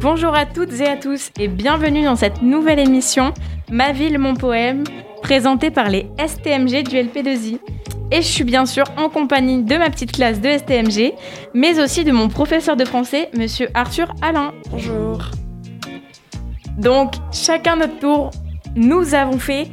Bonjour 0.00 0.34
à 0.34 0.44
toutes 0.44 0.80
et 0.80 0.86
à 0.86 0.96
tous 0.96 1.30
et 1.38 1.48
bienvenue 1.48 2.04
dans 2.04 2.16
cette 2.16 2.42
nouvelle 2.42 2.78
émission 2.78 3.32
Ma 3.70 3.92
ville, 3.92 4.18
mon 4.18 4.34
poème, 4.34 4.84
présentée 5.22 5.70
par 5.70 5.88
les 5.88 6.06
STMG 6.18 6.82
du 6.82 6.96
LP2I. 6.96 7.58
Et 8.10 8.16
je 8.16 8.26
suis 8.26 8.44
bien 8.44 8.66
sûr 8.66 8.84
en 8.96 9.08
compagnie 9.08 9.62
de 9.62 9.76
ma 9.76 9.88
petite 9.88 10.12
classe 10.12 10.40
de 10.40 10.50
STMG, 10.50 11.14
mais 11.54 11.80
aussi 11.82 12.04
de 12.04 12.12
mon 12.12 12.28
professeur 12.28 12.76
de 12.76 12.84
français, 12.84 13.30
monsieur 13.36 13.68
Arthur 13.74 14.14
Alain. 14.20 14.52
Bonjour. 14.70 15.30
Donc, 16.78 17.14
chacun 17.32 17.76
notre 17.76 17.98
tour, 17.98 18.30
nous 18.74 19.14
avons 19.14 19.38
fait 19.38 19.68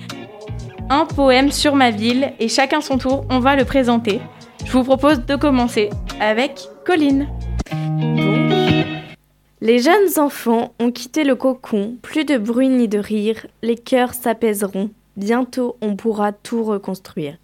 un 0.90 1.06
poème 1.06 1.52
sur 1.52 1.76
ma 1.76 1.90
ville 1.90 2.34
et 2.40 2.48
chacun 2.48 2.82
son 2.82 2.98
tour, 2.98 3.26
on 3.30 3.40
va 3.40 3.56
le 3.56 3.66
présenter. 3.66 4.22
Je 4.66 4.72
vous 4.72 4.84
propose 4.84 5.26
de 5.26 5.36
commencer 5.36 5.90
avec 6.20 6.62
Colline. 6.86 7.28
Les 9.62 9.80
jeunes 9.80 10.18
enfants 10.18 10.74
ont 10.80 10.92
quitté 10.92 11.24
le 11.24 11.36
cocon, 11.36 11.96
plus 12.02 12.26
de 12.26 12.38
bruit 12.38 12.70
ni 12.70 12.88
de 12.88 13.00
rire, 13.00 13.46
les 13.62 13.76
cœurs 13.76 14.14
s'apaiseront, 14.14 14.90
bientôt 15.18 15.78
on 15.82 15.96
pourra 15.96 16.32
tout 16.32 16.64
reconstruire. 16.64 17.38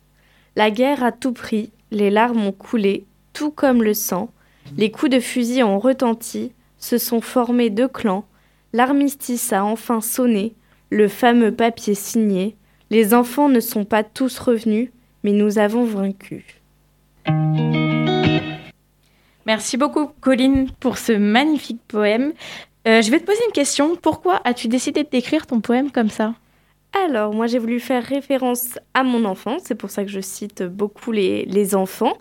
La 0.55 0.71
guerre 0.71 1.03
a 1.03 1.11
tout 1.11 1.33
pris, 1.33 1.71
les 1.91 2.09
larmes 2.09 2.45
ont 2.45 2.51
coulé, 2.51 3.05
tout 3.33 3.51
comme 3.51 3.83
le 3.83 3.93
sang, 3.93 4.29
les 4.77 4.91
coups 4.91 5.11
de 5.11 5.19
fusil 5.19 5.63
ont 5.63 5.79
retenti, 5.79 6.51
se 6.79 6.97
sont 6.97 7.21
formés 7.21 7.69
deux 7.69 7.87
clans, 7.87 8.25
l'armistice 8.73 9.53
a 9.53 9.63
enfin 9.63 10.01
sonné, 10.01 10.53
le 10.89 11.07
fameux 11.07 11.53
papier 11.53 11.95
signé, 11.95 12.55
les 12.89 13.13
enfants 13.13 13.49
ne 13.49 13.59
sont 13.59 13.83
pas 13.83 14.03
tous 14.03 14.39
revenus, 14.39 14.89
mais 15.23 15.31
nous 15.31 15.59
avons 15.59 15.83
vaincu. 15.83 16.45
Merci 19.45 19.77
beaucoup, 19.77 20.07
Colline, 20.19 20.69
pour 20.79 20.97
ce 20.97 21.13
magnifique 21.13 21.81
poème. 21.87 22.33
Euh, 22.87 23.01
je 23.01 23.11
vais 23.11 23.19
te 23.19 23.25
poser 23.25 23.39
une 23.45 23.53
question. 23.53 23.95
Pourquoi 23.95 24.41
as-tu 24.45 24.67
décidé 24.67 25.03
d'écrire 25.03 25.47
ton 25.47 25.61
poème 25.61 25.91
comme 25.91 26.09
ça? 26.09 26.33
Alors, 27.05 27.33
moi 27.33 27.47
j'ai 27.47 27.59
voulu 27.59 27.79
faire 27.79 28.03
référence 28.03 28.79
à 28.93 29.03
mon 29.03 29.25
enfance, 29.25 29.63
c'est 29.65 29.75
pour 29.75 29.89
ça 29.89 30.03
que 30.03 30.09
je 30.09 30.21
cite 30.21 30.63
beaucoup 30.63 31.11
les, 31.11 31.45
les, 31.45 31.75
enfants. 31.75 32.13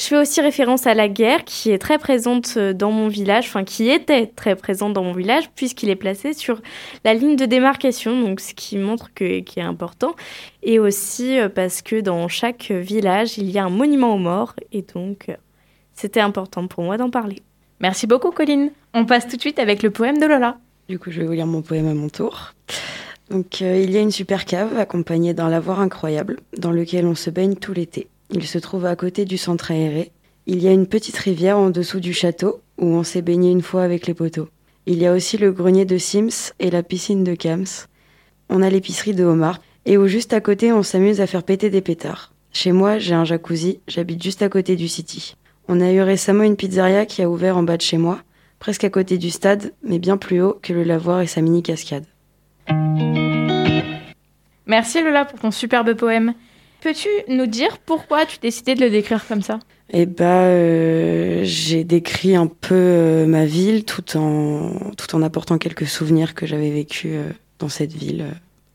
Je 0.00 0.06
fais 0.06 0.16
aussi 0.16 0.40
référence 0.40 0.86
à 0.86 0.94
la 0.94 1.08
guerre 1.08 1.44
qui 1.44 1.70
est 1.70 1.76
très 1.76 1.98
présente 1.98 2.56
dans 2.56 2.90
mon 2.90 3.08
village, 3.08 3.44
enfin 3.48 3.64
qui 3.64 3.90
était 3.90 4.24
très 4.28 4.56
présente 4.56 4.94
dans 4.94 5.04
mon 5.04 5.12
village, 5.12 5.50
puisqu'il 5.54 5.90
est 5.90 5.94
placé 5.94 6.32
sur 6.32 6.62
la 7.04 7.12
ligne 7.12 7.36
de 7.36 7.44
démarcation, 7.44 8.18
donc 8.18 8.40
ce 8.40 8.54
qui 8.54 8.78
montre 8.78 9.12
que, 9.12 9.40
qui 9.40 9.60
est 9.60 9.62
important. 9.62 10.16
Et 10.62 10.78
aussi 10.78 11.38
euh, 11.38 11.50
parce 11.50 11.82
que 11.82 12.00
dans 12.00 12.28
chaque 12.28 12.70
village, 12.70 13.36
il 13.36 13.50
y 13.50 13.58
a 13.58 13.64
un 13.66 13.68
monument 13.68 14.14
aux 14.14 14.18
morts, 14.18 14.54
et 14.72 14.80
donc 14.80 15.26
c'était 15.92 16.20
important 16.20 16.66
pour 16.66 16.82
moi 16.82 16.96
d'en 16.96 17.10
parler. 17.10 17.42
Merci 17.80 18.06
beaucoup, 18.06 18.30
Colline. 18.30 18.70
On 18.94 19.04
passe 19.04 19.28
tout 19.28 19.36
de 19.36 19.42
suite 19.42 19.58
avec 19.58 19.82
le 19.82 19.90
poème 19.90 20.16
de 20.16 20.24
Lola. 20.24 20.56
Du 20.88 20.98
coup, 20.98 21.10
je 21.10 21.20
vais 21.20 21.26
vous 21.26 21.34
lire 21.34 21.46
mon 21.46 21.60
poème 21.60 21.88
à 21.88 21.94
mon 21.94 22.08
tour. 22.08 22.54
Donc, 23.28 23.60
euh, 23.60 23.76
il 23.76 23.90
y 23.90 23.98
a 23.98 24.00
une 24.00 24.10
super 24.10 24.46
cave 24.46 24.78
accompagnée 24.78 25.34
d'un 25.34 25.50
lavoir 25.50 25.78
incroyable 25.78 26.38
dans 26.56 26.72
lequel 26.72 27.04
on 27.04 27.14
se 27.14 27.28
baigne 27.28 27.54
tout 27.54 27.74
l'été. 27.74 28.08
Il 28.32 28.46
se 28.46 28.58
trouve 28.58 28.86
à 28.86 28.96
côté 28.96 29.24
du 29.24 29.36
centre 29.36 29.70
aéré. 29.70 30.12
Il 30.46 30.62
y 30.62 30.68
a 30.68 30.72
une 30.72 30.86
petite 30.86 31.16
rivière 31.16 31.58
en 31.58 31.70
dessous 31.70 32.00
du 32.00 32.12
château 32.12 32.60
où 32.78 32.86
on 32.86 33.02
s'est 33.02 33.22
baigné 33.22 33.50
une 33.50 33.62
fois 33.62 33.82
avec 33.82 34.06
les 34.06 34.14
poteaux. 34.14 34.48
Il 34.86 34.98
y 34.98 35.06
a 35.06 35.12
aussi 35.12 35.36
le 35.36 35.52
grenier 35.52 35.84
de 35.84 35.98
Sims 35.98 36.52
et 36.58 36.70
la 36.70 36.82
piscine 36.82 37.24
de 37.24 37.34
Kams. 37.34 37.66
On 38.48 38.62
a 38.62 38.70
l'épicerie 38.70 39.14
de 39.14 39.24
Omar 39.24 39.60
et 39.84 39.98
où 39.98 40.06
juste 40.06 40.32
à 40.32 40.40
côté 40.40 40.72
on 40.72 40.82
s'amuse 40.82 41.20
à 41.20 41.26
faire 41.26 41.42
péter 41.42 41.70
des 41.70 41.80
pétards. 41.80 42.32
Chez 42.52 42.72
moi, 42.72 42.98
j'ai 42.98 43.14
un 43.14 43.24
jacuzzi, 43.24 43.80
j'habite 43.86 44.22
juste 44.22 44.42
à 44.42 44.48
côté 44.48 44.76
du 44.76 44.88
City. 44.88 45.36
On 45.68 45.80
a 45.80 45.92
eu 45.92 46.00
récemment 46.00 46.42
une 46.42 46.56
pizzeria 46.56 47.06
qui 47.06 47.22
a 47.22 47.30
ouvert 47.30 47.56
en 47.56 47.62
bas 47.62 47.76
de 47.76 47.82
chez 47.82 47.96
moi, 47.96 48.22
presque 48.58 48.84
à 48.84 48.90
côté 48.90 49.18
du 49.18 49.30
stade, 49.30 49.72
mais 49.84 49.98
bien 49.98 50.16
plus 50.16 50.42
haut 50.42 50.58
que 50.62 50.72
le 50.72 50.82
lavoir 50.82 51.20
et 51.20 51.26
sa 51.26 51.40
mini 51.42 51.62
cascade. 51.62 52.06
Merci 54.66 55.02
Lola 55.02 55.24
pour 55.24 55.38
ton 55.38 55.50
superbe 55.50 55.94
poème. 55.94 56.34
Peux-tu 56.80 57.08
nous 57.28 57.46
dire 57.46 57.78
pourquoi 57.78 58.24
tu 58.26 58.38
décidé 58.38 58.74
de 58.74 58.80
le 58.80 58.90
décrire 58.90 59.26
comme 59.26 59.42
ça? 59.42 59.58
Eh 59.92 60.06
bah, 60.06 60.44
euh, 60.44 61.40
j'ai 61.42 61.84
décrit 61.84 62.36
un 62.36 62.46
peu 62.46 62.74
euh, 62.74 63.26
ma 63.26 63.44
ville 63.44 63.84
tout 63.84 64.16
en, 64.16 64.92
tout 64.96 65.14
en 65.14 65.22
apportant 65.22 65.58
quelques 65.58 65.86
souvenirs 65.86 66.34
que 66.34 66.46
j'avais 66.46 66.70
vécus 66.70 67.12
euh, 67.14 67.32
dans 67.58 67.68
cette 67.68 67.92
ville 67.92 68.24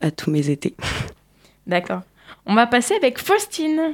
à 0.01 0.11
tous 0.11 0.29
mes 0.29 0.49
étés. 0.49 0.75
D'accord. 1.67 2.01
On 2.45 2.53
va 2.53 2.67
passer 2.67 2.93
avec 2.95 3.17
Faustine. 3.17 3.93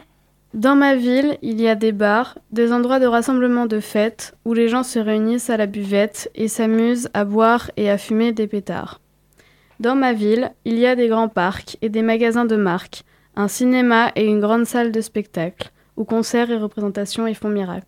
Dans 0.54 0.76
ma 0.76 0.96
ville, 0.96 1.38
il 1.42 1.62
y 1.62 1.70
a 1.70 1.76
des 1.76 1.94
bars, 1.94 2.38
des 2.52 2.74
endroits 2.74 3.00
de 3.00 3.06
rassemblement 3.06 3.68
de 3.68 3.80
fêtes 3.80 4.36
où 4.44 4.54
les 4.54 4.68
gens 4.68 4.84
se 4.84 5.00
réunissent 5.00 5.50
à 5.50 5.56
la 5.56 5.68
buvette 5.68 6.30
et 6.36 6.50
s'amusent 6.50 7.10
à 7.14 7.24
boire 7.24 7.72
et 7.78 7.90
à 7.90 7.98
fumer 7.98 8.34
des 8.34 8.48
pétards. 8.48 9.00
Dans 9.80 9.96
ma 9.96 10.12
ville, 10.12 10.52
il 10.66 10.78
y 10.78 10.86
a 10.86 10.96
des 10.96 11.08
grands 11.08 11.30
parcs 11.30 11.78
et 11.82 11.88
des 11.88 12.02
magasins 12.02 12.44
de 12.44 12.58
marque, 12.58 13.04
un 13.36 13.48
cinéma 13.48 14.12
et 14.16 14.26
une 14.26 14.40
grande 14.40 14.66
salle 14.66 14.92
de 14.92 15.02
spectacle 15.02 15.72
où 15.98 16.04
concerts 16.04 16.52
et 16.52 16.58
représentations 16.58 17.28
y 17.28 17.34
font 17.34 17.50
miracle. 17.50 17.88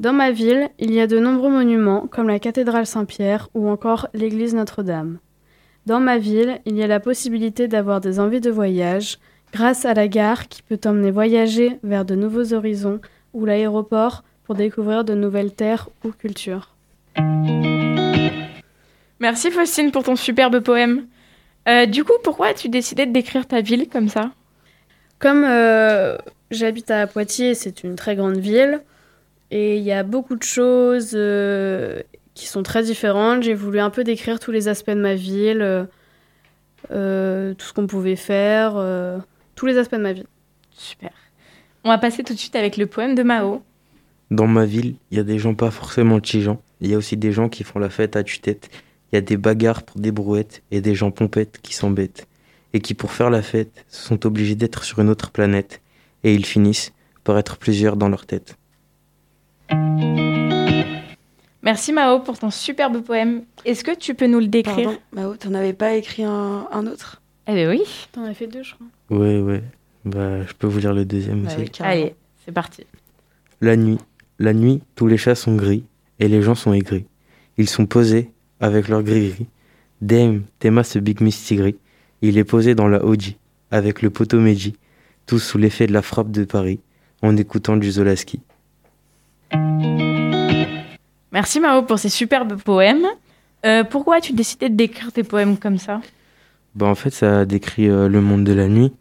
Dans 0.00 0.12
ma 0.12 0.30
ville, 0.30 0.68
il 0.78 0.92
y 0.92 1.00
a 1.00 1.06
de 1.06 1.18
nombreux 1.18 1.50
monuments 1.50 2.08
comme 2.10 2.28
la 2.28 2.38
cathédrale 2.38 2.86
Saint-Pierre 2.86 3.48
ou 3.54 3.68
encore 3.68 4.08
l'église 4.14 4.54
Notre-Dame. 4.54 5.18
Dans 5.86 6.00
ma 6.00 6.18
ville, 6.18 6.60
il 6.64 6.76
y 6.76 6.82
a 6.82 6.86
la 6.86 7.00
possibilité 7.00 7.68
d'avoir 7.68 8.00
des 8.00 8.18
envies 8.18 8.40
de 8.40 8.50
voyage, 8.50 9.18
grâce 9.52 9.84
à 9.84 9.94
la 9.94 10.08
gare 10.08 10.48
qui 10.48 10.62
peut 10.62 10.80
emmener 10.84 11.10
voyager 11.10 11.78
vers 11.82 12.04
de 12.04 12.14
nouveaux 12.14 12.52
horizons 12.52 13.00
ou 13.32 13.44
l'aéroport 13.44 14.24
pour 14.44 14.54
découvrir 14.54 15.04
de 15.04 15.14
nouvelles 15.14 15.52
terres 15.52 15.88
ou 16.04 16.10
cultures. 16.10 16.74
Merci 19.20 19.50
Faustine 19.50 19.92
pour 19.92 20.02
ton 20.02 20.16
superbe 20.16 20.60
poème. 20.60 21.06
Euh, 21.68 21.86
du 21.86 22.02
coup, 22.02 22.12
pourquoi 22.24 22.48
as-tu 22.48 22.68
décidé 22.68 23.06
de 23.06 23.12
décrire 23.12 23.46
ta 23.46 23.60
ville 23.60 23.88
comme 23.88 24.08
ça? 24.08 24.32
Comme 25.22 25.44
euh, 25.44 26.18
j'habite 26.50 26.90
à 26.90 27.06
Poitiers, 27.06 27.54
c'est 27.54 27.84
une 27.84 27.94
très 27.94 28.16
grande 28.16 28.38
ville, 28.38 28.80
et 29.52 29.76
il 29.76 29.84
y 29.84 29.92
a 29.92 30.02
beaucoup 30.02 30.34
de 30.34 30.42
choses 30.42 31.12
euh, 31.14 32.02
qui 32.34 32.48
sont 32.48 32.64
très 32.64 32.82
différentes. 32.82 33.44
J'ai 33.44 33.54
voulu 33.54 33.78
un 33.78 33.90
peu 33.90 34.02
décrire 34.02 34.40
tous 34.40 34.50
les 34.50 34.66
aspects 34.66 34.90
de 34.90 35.00
ma 35.00 35.14
ville, 35.14 35.86
euh, 36.90 37.54
tout 37.54 37.64
ce 37.64 37.72
qu'on 37.72 37.86
pouvait 37.86 38.16
faire 38.16 38.72
tous 39.54 39.66
les 39.66 39.78
aspects 39.78 39.94
de 39.94 40.00
ma 40.00 40.12
vie. 40.12 40.26
Super. 40.72 41.12
On 41.84 41.90
va 41.90 41.98
passer 41.98 42.24
tout 42.24 42.34
de 42.34 42.38
suite 42.38 42.56
avec 42.56 42.76
le 42.76 42.86
poème 42.86 43.14
de 43.14 43.22
Mao. 43.22 43.62
Dans 44.32 44.48
ma 44.48 44.64
ville, 44.64 44.96
il 45.12 45.18
y 45.18 45.20
a 45.20 45.24
des 45.24 45.38
gens 45.38 45.54
pas 45.54 45.70
forcément 45.70 46.18
tigeants. 46.18 46.60
Il 46.80 46.90
y 46.90 46.94
a 46.94 46.96
aussi 46.96 47.16
des 47.16 47.30
gens 47.30 47.48
qui 47.48 47.62
font 47.62 47.78
la 47.78 47.90
fête 47.90 48.16
à 48.16 48.24
tue-tête. 48.24 48.70
Il 49.12 49.16
y 49.16 49.18
a 49.18 49.20
des 49.20 49.36
bagarres 49.36 49.84
pour 49.84 50.00
des 50.00 50.10
brouettes 50.10 50.64
et 50.72 50.80
des 50.80 50.96
gens 50.96 51.12
pompettes 51.12 51.60
qui 51.62 51.74
s'embêtent. 51.74 52.26
Et 52.74 52.80
qui, 52.80 52.94
pour 52.94 53.12
faire 53.12 53.30
la 53.30 53.42
fête, 53.42 53.84
sont 53.88 54.24
obligés 54.26 54.54
d'être 54.54 54.84
sur 54.84 54.98
une 55.00 55.08
autre 55.10 55.30
planète. 55.30 55.80
Et 56.24 56.34
ils 56.34 56.46
finissent 56.46 56.92
par 57.24 57.36
être 57.38 57.56
plusieurs 57.58 57.96
dans 57.96 58.08
leur 58.08 58.26
tête. 58.26 58.56
Merci 61.62 61.92
Mao 61.92 62.18
pour 62.20 62.38
ton 62.38 62.50
superbe 62.50 63.02
poème. 63.02 63.42
Est-ce 63.64 63.84
que 63.84 63.94
tu 63.96 64.14
peux 64.14 64.26
nous 64.26 64.40
le 64.40 64.48
décrire? 64.48 64.84
Pardon, 64.84 64.98
Mao, 65.12 65.36
t'en 65.36 65.54
avais 65.54 65.72
pas 65.72 65.94
écrit 65.94 66.24
un, 66.24 66.66
un 66.72 66.86
autre? 66.86 67.22
Eh 67.46 67.54
bien 67.54 67.70
oui. 67.70 67.82
T'en 68.12 68.24
as 68.24 68.34
fait 68.34 68.46
deux, 68.48 68.62
je 68.62 68.74
crois. 68.74 68.86
Ouais, 69.18 69.40
ouais. 69.40 69.62
Bah, 70.04 70.44
je 70.44 70.52
peux 70.54 70.66
vous 70.66 70.78
lire 70.80 70.92
le 70.92 71.04
deuxième 71.04 71.42
Bah 71.42 71.50
aussi. 71.52 71.60
oui. 71.62 71.70
Allez, 71.80 72.14
c'est 72.44 72.52
parti. 72.52 72.84
La 73.60 73.76
nuit. 73.76 73.98
La 74.40 74.52
nuit, 74.54 74.80
tous 74.96 75.06
les 75.06 75.16
chats 75.18 75.36
sont 75.36 75.54
gris 75.54 75.84
et 76.18 76.26
les 76.26 76.42
gens 76.42 76.56
sont 76.56 76.72
aigris. 76.72 77.04
Ils 77.58 77.68
sont 77.68 77.86
posés 77.86 78.30
avec 78.58 78.88
leur 78.88 79.02
gris-gris. 79.04 79.46
Dame, 80.00 80.42
Théma 80.58 80.82
ce 80.82 80.98
Big 80.98 81.20
Misty 81.20 81.54
gris. 81.56 81.76
Il 82.22 82.38
est 82.38 82.44
posé 82.44 82.74
dans 82.76 82.86
la 82.88 83.04
OG 83.04 83.34
avec 83.72 84.00
le 84.00 84.10
poteau 84.10 84.38
Meiji, 84.40 84.76
tous 85.26 85.40
sous 85.40 85.58
l'effet 85.58 85.86
de 85.88 85.92
la 85.92 86.02
frappe 86.02 86.30
de 86.30 86.44
Paris, 86.44 86.78
en 87.20 87.36
écoutant 87.36 87.76
du 87.76 87.90
Zolaski. 87.90 88.40
Merci 91.32 91.60
Mao 91.60 91.82
pour 91.82 91.98
ces 91.98 92.08
superbes 92.08 92.60
poèmes. 92.62 93.06
Euh, 93.66 93.82
pourquoi 93.84 94.16
as-tu 94.16 94.32
décidé 94.34 94.68
de 94.68 94.76
décrire 94.76 95.12
tes 95.12 95.24
poèmes 95.24 95.56
comme 95.56 95.78
ça? 95.78 96.00
Bah, 96.74 96.86
en 96.86 96.94
fait, 96.94 97.10
ça 97.10 97.44
décrit 97.44 97.88
euh, 97.88 98.08
le 98.08 98.20
monde 98.20 98.44
de 98.44 98.52
la 98.52 98.68
nuit 98.68 98.92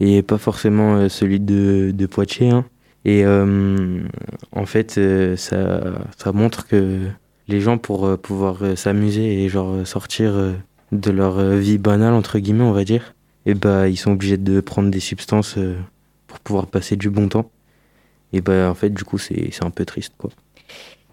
et 0.00 0.22
pas 0.22 0.38
forcément 0.38 0.96
euh, 0.96 1.08
celui 1.08 1.38
de, 1.40 1.92
de 1.94 2.06
Poitiers. 2.06 2.50
hein. 2.50 2.64
Et 3.04 3.24
en 3.24 4.66
fait, 4.66 4.98
ça, 5.36 5.80
ça 6.18 6.32
montre 6.32 6.66
que 6.66 7.02
les 7.46 7.60
gens, 7.60 7.78
pour 7.78 8.18
pouvoir 8.18 8.76
s'amuser 8.76 9.44
et 9.44 9.48
genre 9.48 9.86
sortir 9.86 10.32
de 10.92 11.10
leur 11.10 11.38
euh, 11.38 11.56
vie 11.56 11.78
banale, 11.78 12.14
entre 12.14 12.38
guillemets, 12.38 12.64
on 12.64 12.72
va 12.72 12.84
dire, 12.84 13.14
et 13.44 13.54
bah, 13.54 13.88
ils 13.88 13.96
sont 13.96 14.12
obligés 14.12 14.38
de 14.38 14.60
prendre 14.60 14.90
des 14.90 15.00
substances 15.00 15.58
euh, 15.58 15.76
pour 16.26 16.40
pouvoir 16.40 16.66
passer 16.66 16.96
du 16.96 17.10
bon 17.10 17.28
temps. 17.28 17.50
Et 18.32 18.40
bah, 18.40 18.70
en 18.70 18.74
fait, 18.74 18.90
du 18.90 19.04
coup, 19.04 19.18
c'est 19.18 19.50
c'est 19.52 19.64
un 19.64 19.70
peu 19.70 19.84
triste, 19.84 20.14
quoi. 20.18 20.30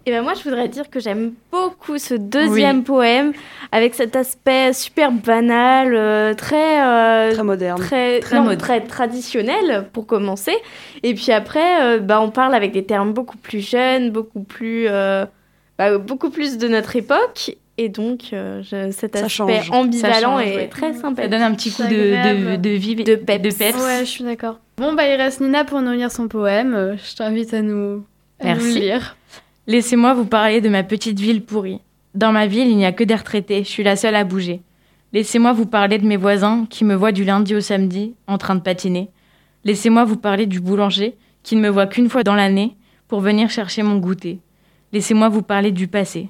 Et 0.06 0.10
ben 0.10 0.22
moi, 0.22 0.34
je 0.34 0.42
voudrais 0.42 0.68
dire 0.68 0.90
que 0.90 1.00
j'aime 1.00 1.32
beaucoup 1.50 1.96
ce 1.96 2.12
deuxième 2.12 2.84
poème 2.84 3.32
avec 3.72 3.94
cet 3.94 4.16
aspect 4.16 4.74
super 4.74 5.10
banal, 5.10 5.94
euh, 5.94 6.34
très 6.34 6.82
euh, 6.82 7.32
très 7.32 7.42
moderne, 7.42 7.80
très 7.80 8.20
très, 8.20 8.56
très, 8.58 8.80
traditionnel 8.82 9.88
pour 9.94 10.06
commencer. 10.06 10.54
Et 11.02 11.14
puis 11.14 11.32
après, 11.32 11.82
euh, 11.82 12.00
bah, 12.00 12.20
on 12.20 12.30
parle 12.30 12.54
avec 12.54 12.72
des 12.72 12.84
termes 12.84 13.14
beaucoup 13.14 13.38
plus 13.38 13.60
jeunes, 13.60 14.10
beaucoup 14.10 14.42
plus 14.42 14.88
bah, 14.88 15.98
beaucoup 15.98 16.28
plus 16.28 16.58
de 16.58 16.68
notre 16.68 16.96
époque. 16.96 17.56
Et 17.76 17.88
donc, 17.88 18.26
je, 18.30 18.90
cet 18.92 19.16
aspect 19.16 19.62
ambivalent 19.70 20.38
est 20.38 20.68
très 20.68 20.94
sympa. 20.94 21.22
Ça 21.22 21.28
donne 21.28 21.42
un 21.42 21.54
petit 21.54 21.72
coup 21.72 21.82
de, 21.82 21.88
de, 21.88 22.56
de, 22.56 22.70
vie, 22.70 22.94
de 22.94 23.16
peps. 23.16 23.42
De 23.42 23.50
peps. 23.50 23.84
Ouais, 23.84 24.00
je 24.00 24.10
suis 24.10 24.24
d'accord. 24.24 24.60
Bon, 24.76 24.92
bah, 24.92 25.08
il 25.08 25.16
reste 25.16 25.40
Nina 25.40 25.64
pour 25.64 25.80
nous 25.82 25.92
lire 25.92 26.10
son 26.12 26.28
poème. 26.28 26.96
Je 26.96 27.16
t'invite 27.16 27.52
à 27.52 27.62
nous, 27.62 28.04
à 28.40 28.54
nous 28.54 28.60
le 28.60 28.70
lire. 28.70 29.16
Laissez-moi 29.66 30.14
vous 30.14 30.26
parler 30.26 30.60
de 30.60 30.68
ma 30.68 30.82
petite 30.82 31.18
ville 31.18 31.42
pourrie. 31.42 31.80
Dans 32.14 32.30
ma 32.30 32.46
ville, 32.46 32.68
il 32.68 32.76
n'y 32.76 32.86
a 32.86 32.92
que 32.92 33.02
des 33.02 33.14
retraités, 33.14 33.64
je 33.64 33.68
suis 33.68 33.82
la 33.82 33.96
seule 33.96 34.14
à 34.14 34.22
bouger. 34.22 34.60
Laissez-moi 35.12 35.52
vous 35.52 35.66
parler 35.66 35.98
de 35.98 36.06
mes 36.06 36.16
voisins 36.16 36.66
qui 36.68 36.84
me 36.84 36.94
voient 36.94 37.12
du 37.12 37.24
lundi 37.24 37.54
au 37.54 37.60
samedi 37.60 38.14
en 38.26 38.38
train 38.38 38.54
de 38.54 38.60
patiner. 38.60 39.10
Laissez-moi 39.64 40.04
vous 40.04 40.16
parler 40.16 40.46
du 40.46 40.60
boulanger 40.60 41.16
qui 41.42 41.56
ne 41.56 41.60
me 41.60 41.68
voit 41.68 41.86
qu'une 41.86 42.08
fois 42.08 42.22
dans 42.22 42.34
l'année 42.34 42.76
pour 43.08 43.20
venir 43.20 43.50
chercher 43.50 43.82
mon 43.82 43.96
goûter. 43.96 44.40
Laissez-moi 44.92 45.28
vous 45.28 45.42
parler 45.42 45.72
du 45.72 45.88
passé. 45.88 46.28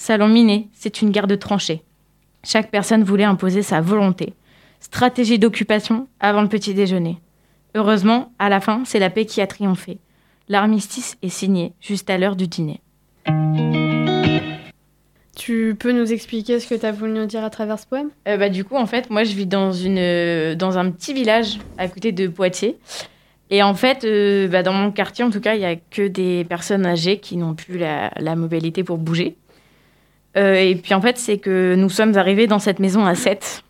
Salon 0.00 0.28
miné, 0.28 0.68
c'est 0.74 1.02
une 1.02 1.10
guerre 1.10 1.26
de 1.26 1.34
tranchées. 1.34 1.82
Chaque 2.44 2.70
personne 2.70 3.02
voulait 3.02 3.24
imposer 3.24 3.62
sa 3.62 3.80
volonté. 3.80 4.34
Stratégie 4.78 5.40
d'occupation 5.40 6.06
avant 6.20 6.40
le 6.40 6.48
petit 6.48 6.72
déjeuner. 6.72 7.18
Heureusement, 7.74 8.30
à 8.38 8.48
la 8.48 8.60
fin, 8.60 8.82
c'est 8.84 9.00
la 9.00 9.10
paix 9.10 9.26
qui 9.26 9.40
a 9.40 9.48
triomphé. 9.48 9.98
L'armistice 10.48 11.18
est 11.22 11.28
signé 11.30 11.72
juste 11.80 12.08
à 12.10 12.16
l'heure 12.16 12.36
du 12.36 12.46
dîner. 12.46 12.80
Tu 15.36 15.74
peux 15.76 15.90
nous 15.90 16.12
expliquer 16.12 16.60
ce 16.60 16.68
que 16.68 16.76
tu 16.76 16.86
as 16.86 16.92
voulu 16.92 17.10
nous 17.10 17.26
dire 17.26 17.42
à 17.42 17.50
travers 17.50 17.80
ce 17.80 17.86
poème? 17.86 18.10
Euh, 18.28 18.36
bah, 18.36 18.50
Du 18.50 18.64
coup, 18.64 18.76
en 18.76 18.86
fait, 18.86 19.10
moi, 19.10 19.24
je 19.24 19.34
vis 19.34 19.46
dans, 19.46 19.72
une, 19.72 20.54
dans 20.54 20.78
un 20.78 20.92
petit 20.92 21.12
village 21.12 21.58
à 21.76 21.88
côté 21.88 22.12
de 22.12 22.28
Poitiers. 22.28 22.78
Et 23.50 23.64
en 23.64 23.74
fait, 23.74 24.04
euh, 24.04 24.46
bah, 24.46 24.62
dans 24.62 24.72
mon 24.72 24.92
quartier, 24.92 25.24
en 25.24 25.30
tout 25.30 25.40
cas, 25.40 25.54
il 25.54 25.58
n'y 25.58 25.66
a 25.66 25.74
que 25.74 26.06
des 26.06 26.44
personnes 26.44 26.86
âgées 26.86 27.18
qui 27.18 27.36
n'ont 27.36 27.54
plus 27.54 27.78
la, 27.78 28.36
mobilité 28.36 28.84
pour 28.84 28.98
bouger. 28.98 29.36
Euh, 30.38 30.54
et 30.54 30.76
puis, 30.76 30.94
en 30.94 31.00
fait, 31.00 31.18
c'est 31.18 31.38
que 31.38 31.74
nous 31.74 31.90
sommes 31.90 32.16
arrivés 32.16 32.46
dans 32.46 32.58
cette 32.58 32.78
maison 32.78 33.04
à 33.04 33.14
7. 33.14 33.64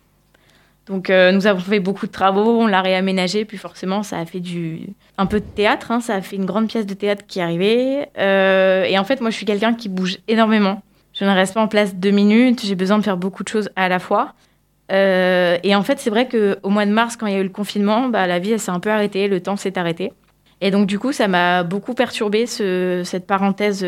Donc 0.89 1.11
euh, 1.11 1.31
nous 1.31 1.45
avons 1.45 1.59
fait 1.59 1.79
beaucoup 1.79 2.07
de 2.07 2.11
travaux, 2.11 2.61
on 2.61 2.65
l'a 2.65 2.81
réaménagé, 2.81 3.45
puis 3.45 3.57
forcément 3.57 4.01
ça 4.01 4.17
a 4.17 4.25
fait 4.25 4.39
du 4.39 4.89
un 5.19 5.27
peu 5.27 5.39
de 5.39 5.45
théâtre, 5.45 5.91
hein. 5.91 5.99
ça 5.99 6.15
a 6.15 6.21
fait 6.21 6.35
une 6.35 6.45
grande 6.45 6.67
pièce 6.67 6.87
de 6.87 6.95
théâtre 6.95 7.25
qui 7.27 7.37
est 7.37 7.43
arrivée. 7.43 8.07
Euh, 8.17 8.85
et 8.85 8.97
en 8.97 9.03
fait 9.03 9.21
moi 9.21 9.29
je 9.29 9.35
suis 9.35 9.45
quelqu'un 9.45 9.75
qui 9.75 9.87
bouge 9.87 10.17
énormément. 10.27 10.81
Je 11.13 11.25
ne 11.25 11.29
reste 11.29 11.53
pas 11.53 11.61
en 11.61 11.67
place 11.67 11.93
deux 11.93 12.09
minutes, 12.09 12.65
j'ai 12.65 12.73
besoin 12.73 12.97
de 12.97 13.03
faire 13.03 13.17
beaucoup 13.17 13.43
de 13.43 13.47
choses 13.49 13.69
à 13.75 13.87
la 13.87 13.99
fois. 13.99 14.33
Et 14.89 15.75
en 15.75 15.83
fait 15.83 15.99
c'est 15.99 16.09
vrai 16.09 16.27
qu'au 16.27 16.69
mois 16.69 16.87
de 16.87 16.91
mars 16.91 17.17
quand 17.17 17.27
il 17.27 17.33
y 17.33 17.35
a 17.35 17.39
eu 17.39 17.43
le 17.43 17.49
confinement, 17.49 18.09
bah, 18.09 18.25
la 18.25 18.39
vie 18.39 18.57
s'est 18.57 18.71
un 18.71 18.79
peu 18.79 18.89
arrêtée, 18.89 19.27
le 19.27 19.41
temps 19.41 19.57
s'est 19.57 19.77
arrêté. 19.77 20.11
Et 20.59 20.71
donc 20.71 20.87
du 20.87 20.97
coup 20.97 21.11
ça 21.11 21.27
m'a 21.27 21.61
beaucoup 21.61 21.93
perturbé 21.93 22.47
cette 22.47 23.27
parenthèse, 23.27 23.85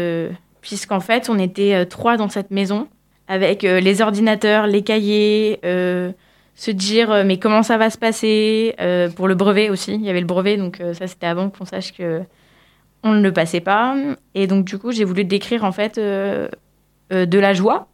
puisqu'en 0.61 0.99
fait 0.99 1.29
on 1.29 1.37
était 1.39 1.85
trois 1.85 2.17
dans 2.17 2.29
cette 2.29 2.51
maison 2.51 2.87
avec 3.27 3.63
les 3.63 4.01
ordinateurs, 4.01 4.67
les 4.67 4.83
cahiers 4.83 5.59
se 6.55 6.71
dire 6.71 7.11
euh, 7.11 7.23
mais 7.25 7.37
comment 7.37 7.63
ça 7.63 7.77
va 7.77 7.89
se 7.89 7.97
passer 7.97 8.75
euh, 8.79 9.09
pour 9.09 9.27
le 9.27 9.35
brevet 9.35 9.69
aussi. 9.69 9.95
Il 9.95 10.01
y 10.03 10.09
avait 10.09 10.19
le 10.19 10.25
brevet 10.25 10.57
donc 10.57 10.79
euh, 10.79 10.93
ça 10.93 11.07
c'était 11.07 11.25
avant 11.25 11.49
qu'on 11.49 11.65
sache 11.65 11.93
que 11.93 12.21
on 13.03 13.13
ne 13.13 13.21
le 13.21 13.33
passait 13.33 13.61
pas. 13.61 13.95
Et 14.35 14.45
donc 14.45 14.65
du 14.65 14.77
coup 14.77 14.91
j'ai 14.91 15.03
voulu 15.03 15.25
décrire 15.25 15.63
en 15.63 15.71
fait 15.71 15.97
de 15.97 16.49
la 17.09 17.53
joie 17.53 17.87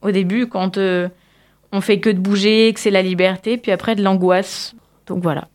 au 0.00 0.10
début 0.10 0.46
quand 0.46 0.78
on 0.78 1.80
fait 1.82 2.00
que 2.00 2.08
de 2.08 2.18
bouger 2.18 2.72
que 2.72 2.80
c'est 2.80 2.90
la 2.90 3.02
liberté 3.02 3.58
puis 3.58 3.72
après 3.72 3.94
de 3.94 4.02
l'angoisse. 4.02 4.74
Donc 5.06 5.22
voilà. 5.22 5.48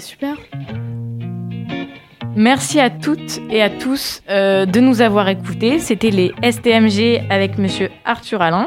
Super 0.00 0.36
Merci 2.36 2.80
à 2.80 2.90
toutes 2.90 3.40
et 3.50 3.62
à 3.62 3.70
tous 3.70 4.22
de 4.28 4.80
nous 4.80 5.00
avoir 5.00 5.28
écoutés. 5.28 5.78
C'était 5.78 6.10
les 6.10 6.32
STMG 6.42 7.22
avec 7.30 7.58
Monsieur 7.58 7.90
Arthur 8.04 8.42
Alain. 8.42 8.66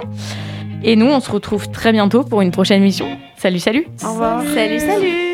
Et 0.83 0.95
nous, 0.95 1.07
on 1.07 1.19
se 1.19 1.31
retrouve 1.31 1.69
très 1.69 1.91
bientôt 1.91 2.23
pour 2.23 2.41
une 2.41 2.51
prochaine 2.51 2.81
mission. 2.81 3.17
Salut, 3.37 3.59
salut 3.59 3.87
Au 4.03 4.11
revoir 4.11 4.43
Salut, 4.53 4.79
salut 4.79 5.26